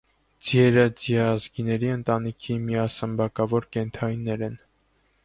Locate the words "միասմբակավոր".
2.71-3.69